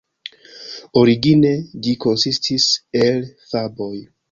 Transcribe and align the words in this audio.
Origine, 1.01 1.51
ĝi 1.89 1.95
konsistis 2.07 2.67
el 3.05 3.23
faboj. 3.53 3.95